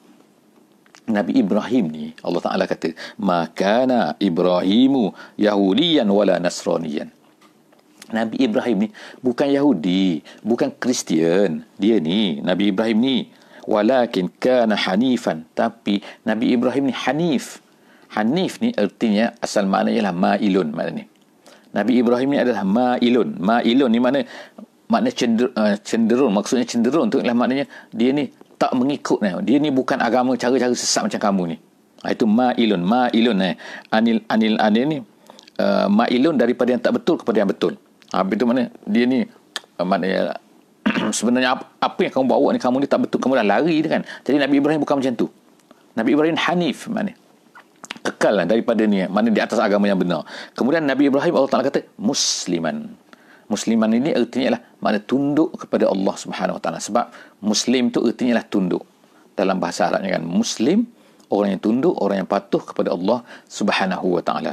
[1.03, 7.11] Nabi Ibrahim ni Allah Taala kata makana Ibrahimu yahudiyan wala nasraniyan.
[8.15, 11.67] Nabi Ibrahim ni bukan Yahudi bukan Kristian.
[11.75, 13.19] Dia ni Nabi Ibrahim ni.
[13.67, 15.43] Walakin kana hanifan.
[15.59, 17.59] Tapi Nabi Ibrahim ni hanif.
[18.15, 21.12] Hanif ni artinya asal maknanya ialah mailun maknanya
[21.73, 24.21] Nabi Ibrahim ni adalah mailun mailun ni mana
[24.93, 27.65] makna cenderung, uh, cenderung maksudnya cenderung tu ialah maknanya
[27.97, 28.29] dia ni
[28.61, 29.33] tak mengikut ni.
[29.43, 31.57] Dia ni bukan agama cara-cara sesat macam kamu ni.
[32.07, 32.79] Ha, itu ma'ilun.
[32.79, 33.55] Ma'ilun eh.
[33.91, 34.99] Anil, anil, anil ni.
[35.59, 37.75] Uh, ma'ilun daripada yang tak betul kepada yang betul.
[38.15, 38.71] Ha, itu mana?
[38.87, 39.27] Dia ni
[39.83, 40.39] uh, maknanya
[41.19, 43.91] sebenarnya apa, apa yang kamu bawa ni kamu ni tak betul kamu dah lari dia
[43.99, 45.27] kan jadi Nabi Ibrahim bukan macam tu
[45.95, 47.15] Nabi Ibrahim Hanif mana
[48.03, 50.27] kekal lah daripada ni mana di atas agama yang benar.
[50.59, 52.91] Kemudian Nabi Ibrahim Allah Ta'ala kata musliman.
[53.47, 56.81] Musliman ini artinya adalah makna tunduk kepada Allah Subhanahu Wa Taala.
[56.81, 57.07] Sebab
[57.45, 58.83] muslim tu artinya adalah tunduk.
[59.33, 60.85] Dalam bahasa Arabnya kan muslim
[61.33, 64.53] orang yang tunduk orang yang patuh kepada Allah Subhanahu Wa Taala.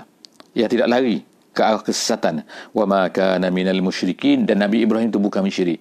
[0.53, 1.23] Ia tidak lari
[1.55, 2.43] ke arah kesesatan.
[2.75, 4.43] Wa ma kana minal musyrikin.
[4.43, 5.79] Dan Nabi Ibrahim itu bukan musyrik.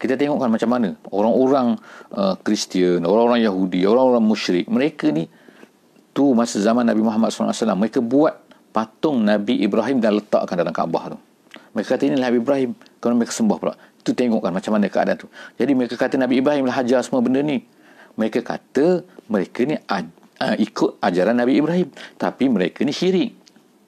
[0.00, 1.76] Kita tengokkan macam mana orang-orang
[2.16, 5.28] uh, Kristian, orang-orang Yahudi, orang-orang musyrik, mereka ni
[6.10, 8.38] tu masa zaman Nabi Muhammad SAW, mereka buat
[8.70, 11.18] patung Nabi Ibrahim dan letakkan dalam Kaabah tu.
[11.74, 12.70] Mereka kata inilah Nabi Ibrahim.
[12.98, 13.74] Kalau mereka sembah pula.
[14.00, 15.28] Itu tengokkan macam mana keadaan tu.
[15.54, 17.62] Jadi mereka kata Nabi Ibrahim lah hajar semua benda ni.
[18.18, 21.88] Mereka kata mereka ni uh, ikut ajaran Nabi Ibrahim.
[22.18, 23.30] Tapi mereka ni syirik.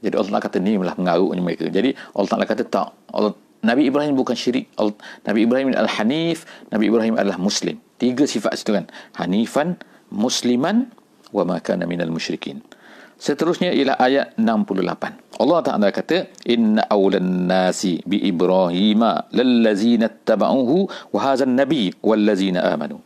[0.03, 1.67] Jadi Allah kata ni lah mengaruknya mereka.
[1.71, 2.91] Jadi Allah Ta'ala kata tak.
[3.11, 4.71] Allah, Nabi Ibrahim bukan syirik.
[4.79, 4.95] Allah,
[5.27, 6.47] Nabi Ibrahim adalah Hanif.
[6.71, 7.79] Nabi Ibrahim adalah Muslim.
[7.99, 8.91] Tiga sifat situ kan.
[9.19, 9.79] Hanifan,
[10.11, 10.91] Musliman,
[11.33, 12.61] wa makana minal musyrikin.
[13.23, 15.39] Seterusnya ialah ayat 68.
[15.39, 22.99] Allah Taala kata inna awlan nasi bi ibrahima lallazina tabauhu wa hadzal nabi wallazina amanu.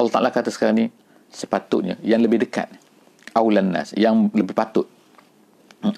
[0.00, 0.86] Allah Taala kata sekarang ni
[1.28, 2.68] sepatutnya yang lebih dekat
[3.36, 4.88] awlan nas yang lebih patut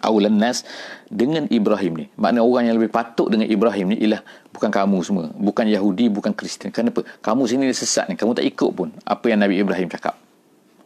[0.02, 0.66] awlan nas
[1.06, 2.06] dengan Ibrahim ni.
[2.18, 6.32] Makna orang yang lebih patut dengan Ibrahim ni ialah bukan kamu semua, bukan Yahudi, bukan
[6.32, 6.72] Kristian.
[6.72, 7.04] Kenapa?
[7.22, 10.16] Kamu sini sesat ni, kamu tak ikut pun apa yang Nabi Ibrahim cakap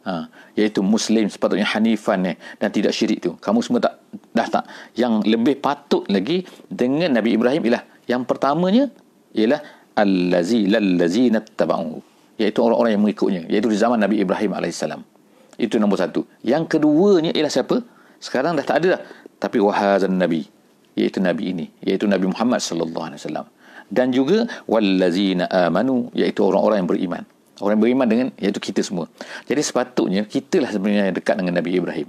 [0.07, 3.31] ha, iaitu muslim sepatutnya hanifan eh, dan tidak syirik tu.
[3.39, 3.99] Kamu semua tak
[4.35, 4.65] dah tak?
[4.95, 8.87] Yang lebih patut lagi dengan Nabi Ibrahim ialah yang pertamanya
[9.35, 9.59] ialah
[9.97, 11.99] allazi lallazi nattaba'u
[12.39, 15.01] iaitu orang-orang yang mengikutnya iaitu di zaman Nabi Ibrahim alaihissalam
[15.59, 16.23] itu nombor satu.
[16.39, 17.83] Yang keduanya ialah siapa?
[18.23, 19.01] Sekarang dah tak ada dah.
[19.39, 20.47] Tapi wahazan nabi
[20.95, 23.47] iaitu nabi ini iaitu Nabi Muhammad sallallahu alaihi wasallam.
[23.89, 27.23] Dan juga wallazina amanu iaitu orang-orang yang beriman
[27.59, 29.11] Orang yang beriman dengan iaitu kita semua.
[29.43, 32.07] Jadi sepatutnya kita lah sebenarnya yang dekat dengan Nabi Ibrahim.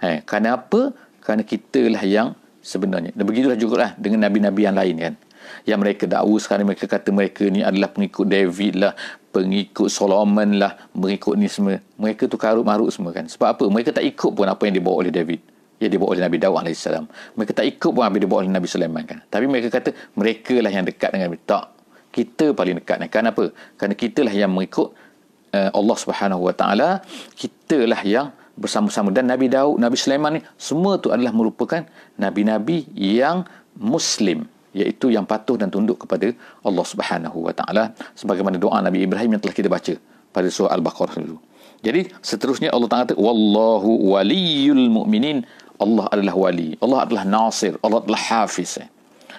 [0.00, 0.96] Eh, kerana apa?
[1.20, 2.32] Kerana kita lah yang
[2.64, 3.12] sebenarnya.
[3.12, 5.14] Dan begitulah juga lah dengan Nabi-Nabi yang lain kan.
[5.64, 8.92] Yang mereka dakwa sekarang mereka kata mereka ni adalah pengikut David lah,
[9.32, 11.80] pengikut Solomon lah, pengikut ni semua.
[11.96, 13.24] Mereka tu karut marut semua kan.
[13.24, 13.64] Sebab apa?
[13.68, 15.40] Mereka tak ikut pun apa yang dibawa oleh David.
[15.78, 16.84] Yang dibawa oleh Nabi Dawud AS.
[17.38, 19.18] Mereka tak ikut pun apa yang dibawa oleh Nabi Sulaiman kan.
[19.30, 21.38] Tapi mereka kata mereka lah yang dekat dengan Nabi.
[21.46, 21.77] Tak
[22.18, 23.06] kita paling dekat ni.
[23.16, 23.44] Kenapa?
[23.78, 24.88] Kerana kitalah yang mengikut
[25.54, 26.90] uh, Allah Subhanahu Wa Taala.
[27.38, 28.28] Kitalah yang
[28.58, 31.86] bersama-sama dan Nabi Daud, Nabi Sulaiman ni semua tu adalah merupakan
[32.18, 33.46] nabi-nabi yang
[33.78, 36.34] muslim iaitu yang patuh dan tunduk kepada
[36.66, 39.94] Allah Subhanahu Wa Taala sebagaimana doa Nabi Ibrahim yang telah kita baca
[40.34, 41.38] pada surah Al-Baqarah dulu.
[41.86, 45.46] Jadi seterusnya Allah Taala kata wallahu waliyul mu'minin
[45.78, 48.82] Allah adalah wali, Allah adalah nasir, Allah adalah hafiz.
[48.82, 48.88] Eh.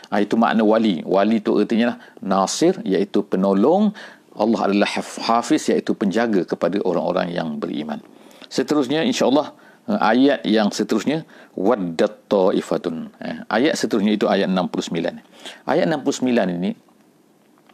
[0.09, 1.05] Ha, itu makna wali.
[1.05, 3.93] Wali itu artinya lah nasir iaitu penolong.
[4.33, 4.89] Allah adalah
[5.25, 8.01] hafiz iaitu penjaga kepada orang-orang yang beriman.
[8.49, 9.53] Seterusnya insya-Allah
[9.89, 11.25] uh, ayat yang seterusnya
[11.57, 15.21] waddat taifatun uh, ayat seterusnya itu ayat 69
[15.65, 16.71] ayat 69 ini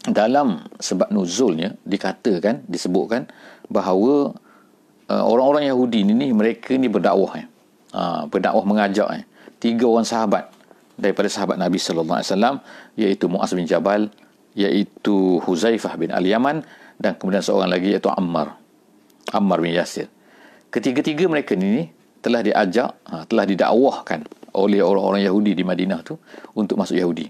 [0.05, 3.27] dalam sebab nuzulnya dikatakan disebutkan
[3.67, 4.37] bahawa
[5.09, 7.47] uh, orang-orang Yahudi ini mereka ni berdakwah eh.
[7.91, 9.23] uh, berdakwah mengajak eh.
[9.57, 10.54] tiga orang sahabat
[10.95, 12.55] daripada sahabat Nabi sallallahu alaihi wasallam
[12.95, 14.07] iaitu Muaz bin Jabal
[14.55, 16.63] iaitu Huzaifah bin Al-Yaman
[16.95, 18.55] dan kemudian seorang lagi iaitu Ammar
[19.35, 20.07] Ammar bin Yasir.
[20.71, 21.91] Ketiga-tiga mereka ni
[22.23, 26.15] telah diajak ha, telah didakwahkan oleh orang-orang Yahudi di Madinah tu
[26.55, 27.27] untuk masuk Yahudi.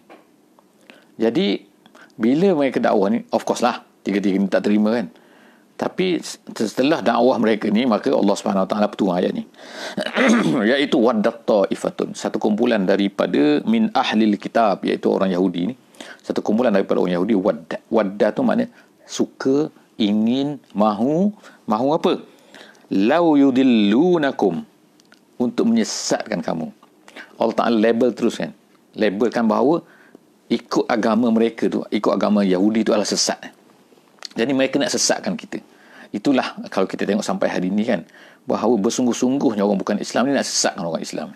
[1.17, 1.65] Jadi
[2.15, 5.11] bila mereka dakwah ni of course lah tiga-tiga ni tak terima kan
[5.75, 6.23] tapi
[6.55, 9.43] setelah dakwah mereka ni maka Allah Subhanahu Taala petuah ayat ni.
[10.71, 12.15] Iaitu waddat taifatun.
[12.15, 15.75] Satu kumpulan daripada min ahli kitab iaitu orang Yahudi ni.
[16.23, 17.83] Satu kumpulan daripada orang Yahudi wadda.
[17.91, 18.71] Wadda tu maknanya
[19.03, 19.67] suka
[19.99, 21.35] ingin mahu.
[21.67, 22.23] Mahu apa?
[22.95, 24.63] Lau yudillunakum.
[25.35, 26.71] Untuk menyesatkan kamu.
[27.35, 28.55] Allah Taala label terus kan.
[28.95, 29.83] Labelkan bahawa
[30.47, 33.54] ikut agama mereka tu ikut agama Yahudi tu adalah sesat
[34.35, 35.63] jadi mereka nak sesatkan kita.
[36.11, 38.03] Itulah kalau kita tengok sampai hari ini kan.
[38.45, 41.33] Bahawa bersungguh-sungguhnya orang bukan Islam ni nak sesatkan orang Islam.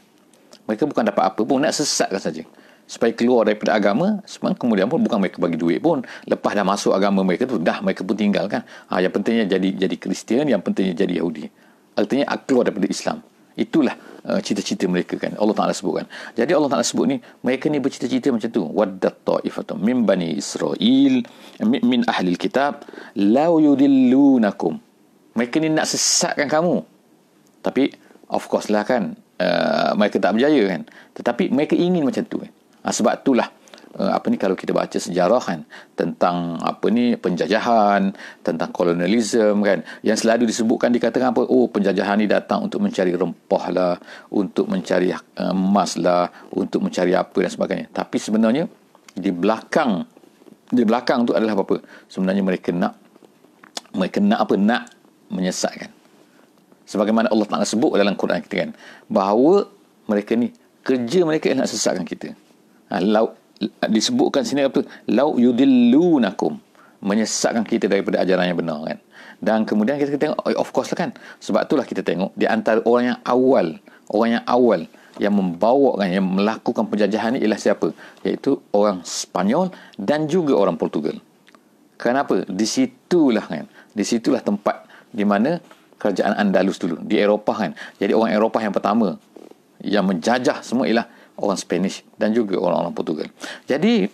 [0.69, 1.63] Mereka bukan dapat apa pun.
[1.63, 2.43] Nak sesatkan saja.
[2.85, 4.21] Supaya keluar daripada agama.
[4.27, 6.05] Sebab kemudian pun bukan mereka bagi duit pun.
[6.27, 7.57] Lepas dah masuk agama mereka tu.
[7.57, 8.61] Dah mereka pun tinggalkan.
[8.91, 10.45] Ha, yang pentingnya jadi jadi Kristian.
[10.45, 11.49] Yang pentingnya jadi Yahudi.
[11.97, 13.25] Artinya keluar daripada Islam.
[13.59, 15.35] Itulah uh, cita-cita mereka kan.
[15.35, 16.07] Allah Ta'ala sebutkan.
[16.31, 18.63] Jadi Allah Ta'ala sebut ni, mereka ni bercita-cita macam tu.
[18.63, 21.27] Waddat ta'ifatum min bani Israel,
[21.67, 22.87] min ahli kitab,
[23.19, 24.79] lau yudillunakum.
[25.35, 26.87] Mereka ni nak sesatkan kamu.
[27.59, 27.91] Tapi,
[28.31, 30.87] of course lah kan, uh, mereka tak berjaya kan.
[31.19, 32.51] Tetapi mereka ingin macam tu kan.
[32.79, 33.51] Ha, sebab itulah
[33.97, 35.65] uh, apa ni kalau kita baca sejarah kan
[35.97, 38.13] tentang apa ni penjajahan
[38.45, 43.65] tentang kolonialisme kan yang selalu disebutkan dikatakan apa oh penjajahan ni datang untuk mencari rempah
[43.73, 43.95] lah
[44.29, 47.87] untuk mencari uh, emas lah untuk mencari apa dan sebagainya.
[47.89, 48.69] Tapi sebenarnya
[49.17, 50.05] di belakang
[50.69, 52.93] di belakang tu adalah apa sebenarnya mereka nak
[53.97, 54.53] mereka nak apa?
[54.53, 54.83] Nak
[55.33, 55.89] menyesatkan.
[56.89, 58.69] Sebagaimana Allah Taala sebut dalam Quran kita kan
[59.05, 59.69] bahawa
[60.09, 60.49] mereka ni
[60.81, 62.33] kerja mereka nak sesatkan kita.
[62.89, 62.97] Ha,
[63.87, 64.83] disebutkan sini apa?
[65.11, 66.59] Lau yudillunakum.
[66.99, 68.99] Menyesatkan kita daripada ajaran yang benar kan?
[69.39, 71.11] Dan kemudian kita tengok oh, of course lah kan?
[71.39, 73.67] Sebab itulah kita tengok di antara orang yang awal
[74.11, 74.81] orang yang awal
[75.19, 77.87] yang membawa kan yang melakukan penjajahan ini ialah siapa?
[78.23, 81.19] Iaitu orang Spanyol dan juga orang Portugal.
[81.99, 82.47] Kenapa?
[82.47, 83.67] Di situlah kan?
[83.91, 85.59] Di situlah tempat di mana
[85.99, 87.71] kerajaan Andalus dulu di Eropah kan?
[87.99, 89.19] Jadi orang Eropah yang pertama
[89.83, 91.07] yang menjajah semua ialah
[91.39, 93.27] orang Spanish dan juga orang-orang Portugal.
[93.65, 94.07] Jadi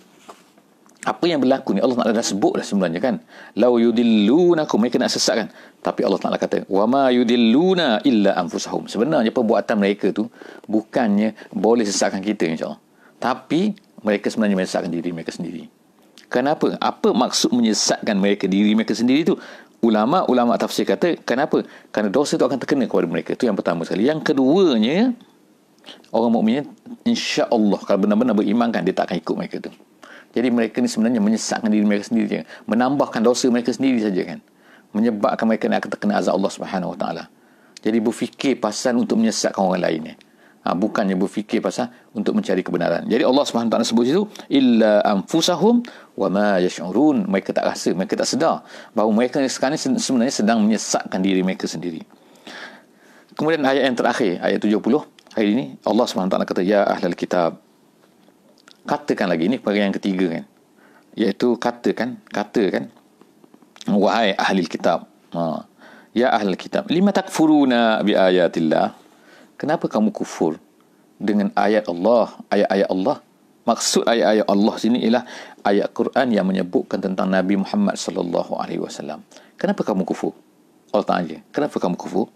[1.06, 3.16] apa yang berlaku ni Allah Taala dah sebut dah sebenarnya kan.
[3.62, 5.54] Lau yudillunakum mereka nak sesatkan.
[5.86, 8.90] Tapi Allah Taala kata wa ma yudilluna illa anfusahum.
[8.90, 10.26] Sebenarnya perbuatan mereka tu
[10.66, 12.82] bukannya boleh sesatkan kita insya-Allah.
[13.22, 15.70] Tapi mereka sebenarnya menyesatkan diri mereka sendiri.
[16.26, 16.74] Kenapa?
[16.82, 19.38] Apa maksud menyesatkan mereka diri mereka sendiri tu?
[19.86, 21.62] Ulama-ulama tafsir kata kenapa?
[21.94, 23.38] Kerana dosa itu akan terkena kepada mereka.
[23.38, 24.10] Itu yang pertama sekali.
[24.10, 25.14] Yang keduanya,
[26.12, 26.64] orang mukmin
[27.04, 29.72] insya-Allah kalau benar-benar beriman kan dia tak akan ikut mereka tu.
[30.36, 32.42] Jadi mereka ni sebenarnya menyesatkan diri mereka sendiri je.
[32.68, 34.40] Menambahkan dosa mereka sendiri saja kan.
[34.92, 37.24] Menyebabkan mereka nak terkena azab Allah Subhanahu Wa Taala.
[37.80, 40.14] Jadi berfikir pasal untuk menyesatkan orang lain ni.
[40.66, 43.08] Ha, bukannya berfikir pasal untuk mencari kebenaran.
[43.08, 45.88] Jadi Allah Subhanahu Wa Taala sebut situ illa anfusahum
[46.20, 47.32] wa ma yash'urun.
[47.32, 51.64] Mereka tak rasa, mereka tak sedar bahawa mereka sekarang ni sebenarnya sedang menyesatkan diri mereka
[51.64, 52.04] sendiri.
[53.40, 57.60] Kemudian ayat yang terakhir, ayat 70 hari ini Allah SWT kata ya ahlal kitab.
[58.88, 60.46] Katakan lagi ini perkara yang ketiga kan.
[61.20, 62.88] Iaitu katakan katakan
[63.92, 65.12] wahai ahli kitab.
[65.36, 65.68] Ha.
[66.16, 68.96] ya ahli kitab lima takfuruna bi ayatillah?
[69.60, 70.56] Kenapa kamu kufur
[71.20, 72.40] dengan ayat Allah?
[72.48, 73.20] Ayat-ayat Allah.
[73.66, 75.24] Maksud ayat-ayat Allah sini ialah
[75.66, 79.26] ayat Quran yang menyebutkan tentang Nabi Muhammad sallallahu alaihi wasallam.
[79.60, 80.32] Kenapa kamu kufur?
[80.96, 82.32] Allah tanya kenapa kamu kufur?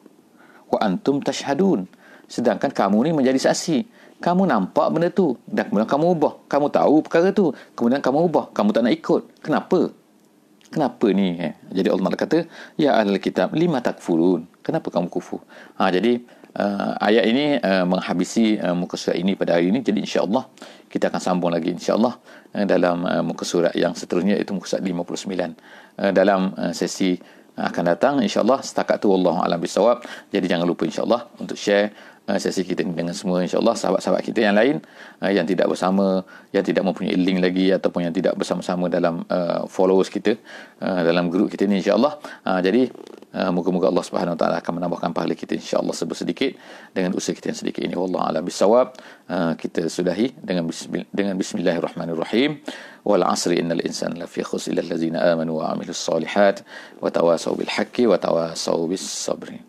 [0.68, 1.88] Wa antum tashhadun
[2.30, 3.89] Sedangkan kamu ni menjadi saksi.
[4.22, 5.36] Kamu nampak benda tu.
[5.50, 6.34] Dan kemudian kamu ubah.
[6.46, 7.52] Kamu tahu perkara tu.
[7.74, 8.54] Kemudian kamu ubah.
[8.54, 9.22] Kamu tak nak ikut.
[9.42, 9.89] Kenapa?
[10.70, 11.34] Kenapa ni?
[11.42, 11.58] Eh?
[11.74, 12.38] Jadi Allah kata,
[12.78, 14.46] Ya ahli kitab, lima takfurun.
[14.62, 15.42] Kenapa kamu kufur?
[15.82, 16.22] Ha, jadi,
[16.54, 19.82] uh, ayat ini uh, menghabisi uh, muka surat ini pada hari ini.
[19.82, 20.46] Jadi insyaAllah,
[20.86, 22.13] kita akan sambung lagi insyaAllah
[22.54, 25.58] uh, dalam uh, muka surat yang seterusnya, itu muka surat 59.
[25.98, 27.18] Uh, dalam uh, sesi
[27.60, 30.00] akan datang insyaallah setakat tu Allah alam bisawab
[30.32, 31.92] jadi jangan lupa insyaallah untuk share
[32.38, 34.84] sesi kita ni dengan semua insyaallah sahabat-sahabat kita yang lain
[35.24, 36.22] uh, yang tidak bersama
[36.54, 40.38] yang tidak mempunyai link lagi ataupun yang tidak bersama-sama dalam uh, followers kita
[40.84, 42.92] uh, dalam grup kita ni insyaallah uh, jadi
[43.30, 46.50] Uh, moga-moga Allah Subhanahu Wa Taala akan menambahkan pahala kita insya-Allah sedikit
[46.98, 47.94] dengan usaha kita yang sedikit ini.
[47.94, 48.98] Wallahu a'lam bisawab.
[49.30, 50.65] Uh, kita sudahi dengan
[51.13, 52.58] dengan bismillahirrahmanirrahim.
[53.06, 54.82] Wal 'asri innal insana lafi khusr illa
[55.30, 56.65] amanu wa 'amilus solihat
[56.98, 59.68] wa tawasaw bil haqqi wa tawasaw bis sabri.